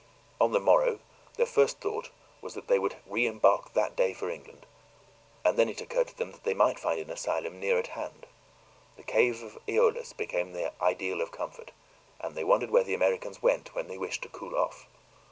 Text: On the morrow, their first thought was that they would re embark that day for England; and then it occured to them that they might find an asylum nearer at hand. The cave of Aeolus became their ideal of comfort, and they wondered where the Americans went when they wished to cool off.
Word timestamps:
On 0.39 0.51
the 0.51 0.59
morrow, 0.59 0.97
their 1.35 1.45
first 1.45 1.77
thought 1.79 2.09
was 2.41 2.55
that 2.55 2.67
they 2.67 2.79
would 2.79 2.95
re 3.05 3.27
embark 3.27 3.73
that 3.73 3.95
day 3.95 4.15
for 4.15 4.31
England; 4.31 4.65
and 5.45 5.57
then 5.57 5.69
it 5.69 5.79
occured 5.79 6.07
to 6.07 6.17
them 6.17 6.31
that 6.31 6.43
they 6.43 6.55
might 6.55 6.79
find 6.79 6.99
an 6.99 7.11
asylum 7.11 7.59
nearer 7.59 7.77
at 7.77 7.85
hand. 7.89 8.25
The 8.97 9.03
cave 9.03 9.43
of 9.43 9.59
Aeolus 9.69 10.13
became 10.13 10.53
their 10.53 10.71
ideal 10.81 11.21
of 11.21 11.29
comfort, 11.31 11.69
and 12.19 12.33
they 12.33 12.43
wondered 12.43 12.71
where 12.71 12.83
the 12.83 12.95
Americans 12.95 13.43
went 13.43 13.75
when 13.75 13.89
they 13.89 13.97
wished 13.99 14.23
to 14.23 14.29
cool 14.29 14.55
off. 14.55 14.87